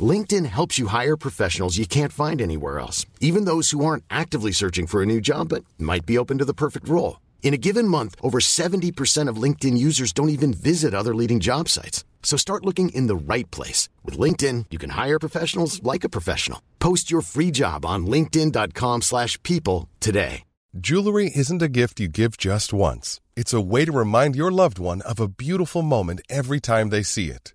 LinkedIn 0.00 0.46
helps 0.46 0.78
you 0.78 0.88
hire 0.88 1.16
professionals 1.16 1.78
you 1.78 1.86
can't 1.86 2.12
find 2.12 2.42
anywhere 2.42 2.78
else, 2.78 3.06
even 3.20 3.44
those 3.46 3.70
who 3.70 3.84
aren't 3.84 4.04
actively 4.10 4.52
searching 4.52 4.86
for 4.86 5.02
a 5.02 5.06
new 5.06 5.20
job 5.20 5.48
but 5.48 5.64
might 5.78 6.04
be 6.04 6.18
open 6.18 6.38
to 6.38 6.44
the 6.44 6.52
perfect 6.52 6.88
role. 6.88 7.20
In 7.42 7.54
a 7.54 7.62
given 7.68 7.88
month, 7.88 8.16
over 8.22 8.38
70% 8.40 9.28
of 9.28 9.42
LinkedIn 9.42 9.78
users 9.78 10.12
don't 10.12 10.30
even 10.30 10.52
visit 10.52 10.92
other 10.92 11.14
leading 11.14 11.40
job 11.40 11.68
sites. 11.68 12.04
So 12.22 12.36
start 12.36 12.64
looking 12.66 12.88
in 12.90 13.06
the 13.06 13.16
right 13.16 13.48
place. 13.52 13.88
With 14.04 14.18
LinkedIn, 14.18 14.66
you 14.70 14.78
can 14.78 14.90
hire 14.90 15.18
professionals 15.18 15.82
like 15.82 16.04
a 16.04 16.08
professional. 16.08 16.60
Post 16.80 17.10
your 17.10 17.22
free 17.22 17.52
job 17.52 17.86
on 17.86 18.06
linkedin.com 18.06 19.02
slash 19.02 19.40
people 19.44 19.88
today. 20.00 20.42
Jewelry 20.78 21.30
isn't 21.34 21.62
a 21.62 21.68
gift 21.68 22.00
you 22.00 22.08
give 22.08 22.36
just 22.36 22.74
once. 22.74 23.22
It's 23.34 23.54
a 23.54 23.62
way 23.62 23.86
to 23.86 23.92
remind 23.92 24.36
your 24.36 24.50
loved 24.50 24.78
one 24.78 25.00
of 25.02 25.18
a 25.18 25.28
beautiful 25.28 25.80
moment 25.80 26.20
every 26.28 26.60
time 26.60 26.90
they 26.90 27.02
see 27.02 27.30
it. 27.30 27.54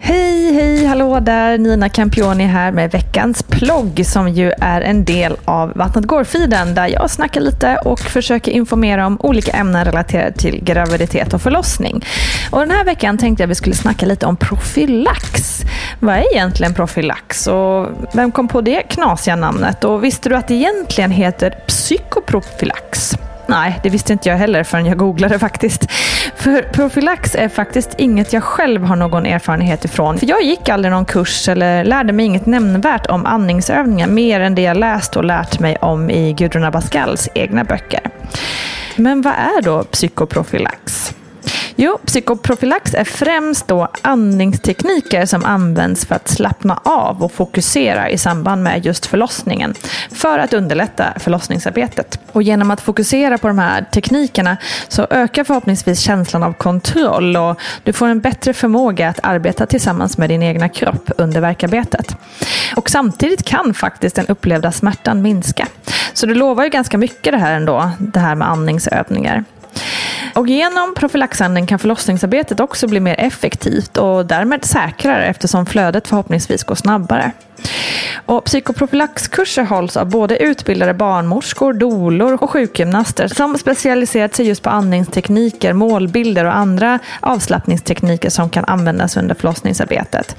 Hej, 0.00 0.52
hej, 0.52 0.84
hallå 0.84 1.20
där! 1.20 1.58
Nina 1.58 1.88
Campioni 1.88 2.44
här 2.44 2.72
med 2.72 2.90
veckans 2.90 3.42
plogg 3.42 4.06
som 4.06 4.28
ju 4.28 4.52
är 4.60 4.80
en 4.80 5.04
del 5.04 5.36
av 5.44 5.72
Vattnet 5.74 6.04
går-feeden 6.04 6.74
där 6.74 6.86
jag 6.86 7.10
snackar 7.10 7.40
lite 7.40 7.76
och 7.84 8.00
försöker 8.00 8.52
informera 8.52 9.06
om 9.06 9.20
olika 9.20 9.52
ämnen 9.52 9.84
relaterade 9.84 10.32
till 10.32 10.64
graviditet 10.64 11.34
och 11.34 11.42
förlossning. 11.42 12.04
Och 12.50 12.60
den 12.60 12.70
här 12.70 12.84
veckan 12.84 13.18
tänkte 13.18 13.42
jag 13.42 13.46
att 13.46 13.50
vi 13.50 13.54
skulle 13.54 13.76
snacka 13.76 14.06
lite 14.06 14.26
om 14.26 14.36
profylax. 14.36 15.60
Vad 16.00 16.14
är 16.14 16.34
egentligen 16.34 16.74
profylax 16.74 17.46
och 17.46 17.86
vem 18.14 18.32
kom 18.32 18.48
på 18.48 18.60
det 18.60 18.82
knasiga 18.82 19.36
namnet? 19.36 19.84
Och 19.84 20.04
visste 20.04 20.28
du 20.28 20.36
att 20.36 20.48
det 20.48 20.54
egentligen 20.54 21.10
heter 21.10 21.50
psykoprofylax? 21.50 23.16
Nej, 23.48 23.80
det 23.82 23.90
visste 23.90 24.12
inte 24.12 24.28
jag 24.28 24.36
heller 24.36 24.64
förrän 24.64 24.86
jag 24.86 24.98
googlade 24.98 25.38
faktiskt. 25.38 25.90
För 26.36 26.62
profylax 26.62 27.34
är 27.34 27.48
faktiskt 27.48 27.94
inget 27.98 28.32
jag 28.32 28.42
själv 28.42 28.84
har 28.84 28.96
någon 28.96 29.26
erfarenhet 29.26 29.84
ifrån. 29.84 30.18
För 30.18 30.26
jag 30.26 30.42
gick 30.42 30.68
aldrig 30.68 30.92
någon 30.92 31.04
kurs 31.04 31.48
eller 31.48 31.84
lärde 31.84 32.12
mig 32.12 32.26
inget 32.26 32.46
nämnvärt 32.46 33.06
om 33.06 33.26
andningsövningar 33.26 34.06
mer 34.06 34.40
än 34.40 34.54
det 34.54 34.62
jag 34.62 34.76
läst 34.76 35.16
och 35.16 35.24
lärt 35.24 35.60
mig 35.60 35.76
om 35.76 36.10
i 36.10 36.32
Gudrun 36.32 36.64
Abascals 36.64 37.28
egna 37.34 37.64
böcker. 37.64 38.00
Men 38.96 39.22
vad 39.22 39.32
är 39.32 39.62
då 39.62 39.82
psykoprofylax? 39.82 40.97
Jo, 41.80 41.98
psykoprofylax 42.06 42.94
är 42.94 43.04
främst 43.04 43.68
då 43.68 43.88
andningstekniker 44.02 45.26
som 45.26 45.44
används 45.44 46.06
för 46.06 46.14
att 46.14 46.28
slappna 46.28 46.80
av 46.84 47.22
och 47.22 47.32
fokusera 47.32 48.10
i 48.10 48.18
samband 48.18 48.62
med 48.62 48.86
just 48.86 49.06
förlossningen 49.06 49.74
för 50.10 50.38
att 50.38 50.52
underlätta 50.52 51.04
förlossningsarbetet. 51.16 52.20
Och 52.32 52.42
genom 52.42 52.70
att 52.70 52.80
fokusera 52.80 53.38
på 53.38 53.48
de 53.48 53.58
här 53.58 53.84
teknikerna 53.92 54.56
så 54.88 55.06
ökar 55.10 55.44
förhoppningsvis 55.44 56.00
känslan 56.00 56.42
av 56.42 56.52
kontroll 56.52 57.36
och 57.36 57.60
du 57.82 57.92
får 57.92 58.06
en 58.06 58.20
bättre 58.20 58.54
förmåga 58.54 59.08
att 59.08 59.20
arbeta 59.22 59.66
tillsammans 59.66 60.18
med 60.18 60.30
din 60.30 60.42
egna 60.42 60.68
kropp 60.68 61.10
under 61.18 61.40
verkarbetet. 61.40 62.16
Och 62.76 62.90
samtidigt 62.90 63.42
kan 63.42 63.74
faktiskt 63.74 64.16
den 64.16 64.26
upplevda 64.26 64.72
smärtan 64.72 65.22
minska. 65.22 65.66
Så 66.12 66.26
det 66.26 66.34
lovar 66.34 66.64
ju 66.64 66.70
ganska 66.70 66.98
mycket 66.98 67.32
det 67.32 67.38
här 67.38 67.52
ändå, 67.52 67.90
det 67.98 68.20
här 68.20 68.34
med 68.34 68.48
andningsövningar. 68.48 69.44
Och 70.38 70.48
genom 70.48 70.94
profylaxanden 70.94 71.66
kan 71.66 71.78
förlossningsarbetet 71.78 72.60
också 72.60 72.88
bli 72.88 73.00
mer 73.00 73.14
effektivt 73.18 73.96
och 73.96 74.26
därmed 74.26 74.64
säkrare 74.64 75.26
eftersom 75.26 75.66
flödet 75.66 76.08
förhoppningsvis 76.08 76.64
går 76.64 76.74
snabbare. 76.74 77.32
Och 78.26 78.44
psykoprofylaxkurser 78.44 79.62
hålls 79.64 79.96
av 79.96 80.06
både 80.10 80.36
utbildade 80.38 80.94
barnmorskor, 80.94 81.72
dolor 81.72 82.38
och 82.42 82.50
sjukgymnaster 82.50 83.28
som 83.28 83.58
specialiserat 83.58 84.34
sig 84.34 84.46
just 84.46 84.62
på 84.62 84.70
andningstekniker, 84.70 85.72
målbilder 85.72 86.44
och 86.44 86.56
andra 86.56 86.98
avslappningstekniker 87.20 88.30
som 88.30 88.50
kan 88.50 88.64
användas 88.64 89.16
under 89.16 89.34
förlossningsarbetet. 89.34 90.36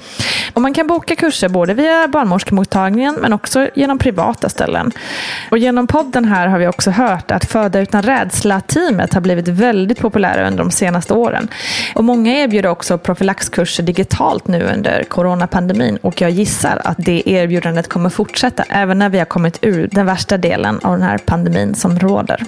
Och 0.52 0.62
man 0.62 0.74
kan 0.74 0.86
boka 0.86 1.16
kurser 1.16 1.48
både 1.48 1.74
via 1.74 2.08
barnmorskemottagningen 2.08 3.14
men 3.20 3.32
också 3.32 3.68
genom 3.74 3.98
privata 3.98 4.48
ställen. 4.48 4.92
Och 5.50 5.58
genom 5.58 5.86
podden 5.86 6.24
här 6.24 6.46
har 6.46 6.58
vi 6.58 6.66
också 6.66 6.90
hört 6.90 7.30
att 7.30 7.44
Föda 7.44 7.80
utan 7.80 8.02
rädsla-teamet 8.02 9.14
har 9.14 9.20
blivit 9.20 9.48
väldigt 9.48 9.98
populära 9.98 10.46
under 10.46 10.64
de 10.64 10.70
senaste 10.70 11.14
åren. 11.14 11.48
Och 11.94 12.04
många 12.04 12.34
erbjuder 12.34 12.68
också 12.68 12.98
profylaxkurser 12.98 13.82
digitalt 13.82 14.48
nu 14.48 14.62
under 14.62 15.04
coronapandemin 15.04 15.96
och 15.96 16.20
jag 16.20 16.30
gissar 16.30 16.80
att 16.84 16.98
det 17.10 17.30
erbjudandet 17.30 17.88
kommer 17.88 18.10
fortsätta 18.10 18.64
även 18.68 18.98
när 18.98 19.08
vi 19.08 19.18
har 19.18 19.24
kommit 19.24 19.58
ur 19.62 19.88
den 19.92 20.06
värsta 20.06 20.36
delen 20.38 20.80
av 20.82 20.92
den 20.92 21.02
här 21.02 21.18
pandemin 21.18 21.74
som 21.74 21.98
råder. 21.98 22.44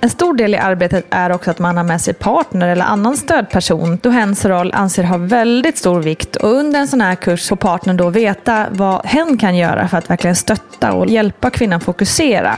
En 0.00 0.10
stor 0.10 0.34
del 0.34 0.54
i 0.54 0.58
arbetet 0.58 1.04
är 1.10 1.32
också 1.32 1.50
att 1.50 1.58
man 1.58 1.76
har 1.76 1.84
med 1.84 2.00
sig 2.00 2.14
partner 2.14 2.68
eller 2.68 2.84
annan 2.84 3.16
stödperson 3.16 3.98
då 4.02 4.10
hens 4.10 4.44
roll 4.44 4.72
anser 4.74 5.02
ha 5.02 5.16
väldigt 5.16 5.78
stor 5.78 6.02
vikt 6.02 6.36
och 6.36 6.52
under 6.52 6.80
en 6.80 6.88
sån 6.88 7.00
här 7.00 7.14
kurs 7.14 7.48
får 7.48 7.56
partnern 7.56 7.96
då 7.96 8.10
veta 8.10 8.66
vad 8.70 9.06
hen 9.06 9.38
kan 9.38 9.56
göra 9.56 9.88
för 9.88 9.98
att 9.98 10.10
verkligen 10.10 10.36
stötta 10.36 10.92
och 10.92 11.06
hjälpa 11.06 11.50
kvinnan 11.50 11.80
fokusera. 11.80 12.56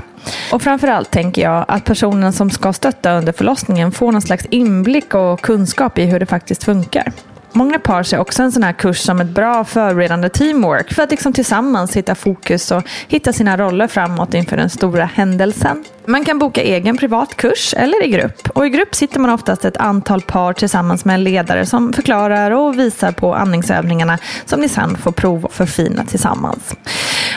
Och 0.53 0.63
framförallt 0.63 1.11
tänker 1.11 1.43
jag 1.43 1.65
att 1.69 1.85
personen 1.85 2.33
som 2.33 2.51
ska 2.51 2.73
stötta 2.73 3.13
under 3.13 3.33
förlossningen 3.33 3.93
får 3.93 4.13
någon 4.13 4.23
slags 4.23 4.47
inblick 4.47 5.15
och 5.15 5.41
kunskap 5.41 5.99
i 5.99 6.05
hur 6.05 6.21
det 6.21 6.27
faktiskt 6.27 6.65
funkar. 6.65 7.13
Många 7.57 7.79
par 7.79 8.03
ser 8.03 8.19
också 8.19 8.43
en 8.43 8.53
sån 8.53 8.63
här 8.63 8.73
kurs 8.73 8.99
som 8.99 9.21
ett 9.21 9.29
bra 9.29 9.65
förberedande 9.65 10.29
teamwork 10.29 10.93
för 10.95 11.03
att 11.03 11.11
liksom 11.11 11.33
tillsammans 11.33 11.97
hitta 11.97 12.15
fokus 12.15 12.71
och 12.71 12.83
hitta 13.09 13.33
sina 13.33 13.57
roller 13.57 13.87
framåt 13.87 14.35
inför 14.35 14.57
den 14.57 14.71
stora 14.71 15.05
händelsen. 15.05 15.85
Man 16.07 16.25
kan 16.25 16.39
boka 16.39 16.63
egen 16.63 16.97
privat 16.97 17.37
kurs 17.37 17.75
eller 17.77 18.05
i 18.05 18.09
grupp. 18.09 18.49
Och 18.55 18.67
I 18.67 18.71
grupp 18.71 18.95
sitter 18.95 19.21
man 19.21 19.31
oftast 19.31 19.65
ett 19.65 19.77
antal 19.77 20.21
par 20.21 20.53
tillsammans 20.53 21.05
med 21.05 21.15
en 21.15 21.25
ledare 21.25 21.67
som 21.67 21.93
förklarar 21.93 22.51
och 22.51 22.79
visar 22.79 23.13
på 23.13 23.35
andningsövningarna 23.35 24.19
som 24.45 24.61
ni 24.61 24.69
sen 24.69 24.97
får 24.97 25.13
prova 25.13 25.47
och 25.47 25.55
förfina 25.55 26.05
tillsammans. 26.05 26.75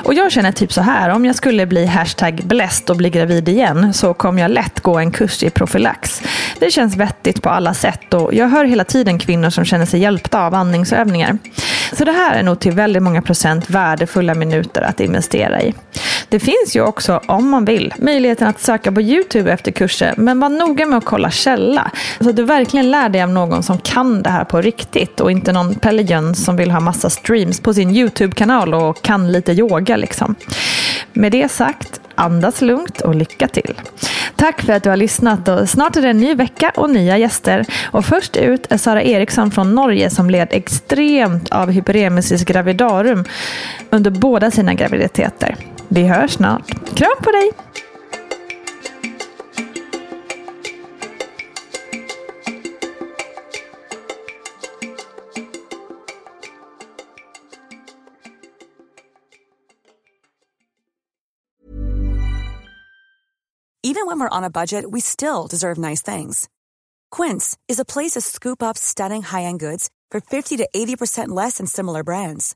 Och 0.03 0.13
jag 0.13 0.31
känner 0.31 0.51
typ 0.51 0.73
så 0.73 0.81
här, 0.81 1.09
om 1.09 1.25
jag 1.25 1.35
skulle 1.35 1.65
bli 1.65 1.85
hashtag 1.85 2.41
bläst 2.43 2.89
och 2.89 2.97
bli 2.97 3.09
gravid 3.09 3.49
igen 3.49 3.93
så 3.93 4.13
kommer 4.13 4.41
jag 4.41 4.51
lätt 4.51 4.79
gå 4.79 4.99
en 4.99 5.11
kurs 5.11 5.43
i 5.43 5.49
profylax. 5.49 6.21
Det 6.59 6.71
känns 6.71 6.95
vettigt 6.95 7.41
på 7.41 7.49
alla 7.49 7.73
sätt 7.73 8.13
och 8.13 8.33
jag 8.33 8.47
hör 8.47 8.65
hela 8.65 8.83
tiden 8.83 9.19
kvinnor 9.19 9.49
som 9.49 9.65
känner 9.65 9.85
sig 9.85 9.99
hjälpta 9.99 10.45
av 10.45 10.55
andningsövningar. 10.55 11.37
Så 11.93 12.05
det 12.05 12.11
här 12.11 12.35
är 12.35 12.43
nog 12.43 12.59
till 12.59 12.71
väldigt 12.71 13.03
många 13.03 13.21
procent 13.21 13.69
värdefulla 13.69 14.33
minuter 14.33 14.81
att 14.81 14.99
investera 14.99 15.61
i. 15.61 15.73
Det 16.29 16.39
finns 16.39 16.75
ju 16.75 16.81
också, 16.81 17.21
om 17.25 17.49
man 17.49 17.65
vill, 17.65 17.93
möjligheten 17.97 18.47
att 18.47 18.61
söka 18.61 18.91
på 18.91 19.01
YouTube 19.01 19.51
efter 19.51 19.71
kurser, 19.71 20.13
men 20.17 20.39
var 20.39 20.49
noga 20.49 20.85
med 20.85 20.97
att 20.97 21.05
kolla 21.05 21.31
källa. 21.31 21.91
Så 22.19 22.29
att 22.29 22.35
du 22.35 22.43
verkligen 22.43 22.91
lär 22.91 23.09
dig 23.09 23.23
av 23.23 23.29
någon 23.29 23.63
som 23.63 23.77
kan 23.77 24.23
det 24.23 24.29
här 24.29 24.43
på 24.43 24.61
riktigt 24.61 25.19
och 25.19 25.31
inte 25.31 25.51
någon 25.51 25.75
Pelle 25.75 26.01
Jöns 26.01 26.45
som 26.45 26.55
vill 26.55 26.71
ha 26.71 26.79
massa 26.79 27.09
streams 27.09 27.59
på 27.59 27.73
sin 27.73 27.95
YouTube-kanal 27.95 28.73
och 28.73 29.01
kan 29.01 29.31
lite 29.31 29.51
yoga 29.51 29.97
liksom. 29.97 30.35
Med 31.13 31.31
det 31.31 31.51
sagt, 31.51 32.01
andas 32.15 32.61
lugnt 32.61 33.01
och 33.01 33.15
lycka 33.15 33.47
till. 33.47 33.73
Tack 34.35 34.61
för 34.61 34.73
att 34.73 34.83
du 34.83 34.89
har 34.89 34.97
lyssnat 34.97 35.47
och 35.47 35.69
snart 35.69 35.95
är 35.95 36.01
det 36.01 36.09
en 36.09 36.17
ny 36.17 36.35
vecka 36.35 36.71
och 36.75 36.89
nya 36.89 37.17
gäster. 37.17 37.65
Och 37.91 38.05
först 38.05 38.37
ut 38.37 38.71
är 38.71 38.77
Sara 38.77 39.03
Eriksson 39.03 39.51
från 39.51 39.75
Norge 39.75 40.09
som 40.09 40.29
led 40.29 40.47
extremt 40.51 41.51
av 41.51 41.71
hyperemesis 41.71 42.43
gravidarum 42.43 43.25
under 43.89 44.11
båda 44.11 44.51
sina 44.51 44.73
graviditeter. 44.73 45.55
Vi 45.91 46.07
hörs 46.07 46.33
snart. 46.33 46.67
Kram 46.95 47.23
på 47.23 47.31
dig! 47.31 47.51
Even 63.83 64.05
when 64.05 64.19
we're 64.19 64.29
on 64.29 64.43
a 64.43 64.49
budget, 64.49 64.85
we 64.91 65.01
still 65.01 65.47
deserve 65.47 65.77
nice 65.77 66.03
things. 66.03 66.47
Quince 67.09 67.57
is 67.67 67.79
a 67.79 67.85
place 67.85 68.11
to 68.11 68.21
scoop 68.21 68.61
up 68.61 68.77
stunning 68.77 69.23
high-end 69.23 69.59
goods 69.59 69.89
for 70.11 70.21
50 70.21 70.57
to 70.57 70.67
80% 70.75 71.29
less 71.29 71.57
than 71.57 71.65
similar 71.65 72.03
brands. 72.03 72.55